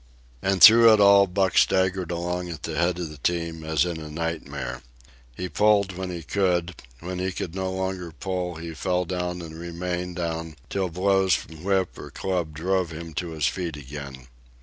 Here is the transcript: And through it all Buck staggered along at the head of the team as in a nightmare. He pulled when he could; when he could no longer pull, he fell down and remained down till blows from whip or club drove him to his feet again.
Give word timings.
And 0.41 0.63
through 0.63 0.91
it 0.93 0.99
all 0.99 1.27
Buck 1.27 1.55
staggered 1.59 2.09
along 2.09 2.49
at 2.49 2.63
the 2.63 2.75
head 2.75 2.97
of 2.97 3.09
the 3.11 3.19
team 3.19 3.63
as 3.63 3.85
in 3.85 3.99
a 4.01 4.09
nightmare. 4.09 4.81
He 5.37 5.47
pulled 5.47 5.91
when 5.91 6.09
he 6.09 6.23
could; 6.23 6.73
when 7.01 7.19
he 7.19 7.31
could 7.31 7.53
no 7.53 7.71
longer 7.71 8.11
pull, 8.11 8.55
he 8.55 8.73
fell 8.73 9.05
down 9.05 9.43
and 9.43 9.55
remained 9.55 10.15
down 10.15 10.55
till 10.71 10.89
blows 10.89 11.35
from 11.35 11.63
whip 11.63 11.99
or 11.99 12.09
club 12.09 12.55
drove 12.55 12.89
him 12.89 13.13
to 13.13 13.29
his 13.33 13.45
feet 13.45 13.77
again. 13.77 14.25